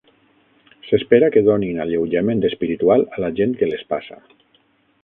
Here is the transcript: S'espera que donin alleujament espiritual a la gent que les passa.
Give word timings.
S'espera 0.87 1.29
que 1.35 1.43
donin 1.49 1.83
alleujament 1.85 2.43
espiritual 2.51 3.07
a 3.19 3.25
la 3.27 3.31
gent 3.43 3.57
que 3.63 3.71
les 3.75 3.87
passa. 3.95 4.21